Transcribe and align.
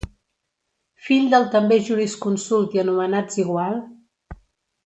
Fill 1.09 1.27
del 1.33 1.45
també 1.57 1.77
jurisconsult 1.89 2.77
i 2.79 2.83
anomenats 2.87 3.41
igual: 3.45 3.81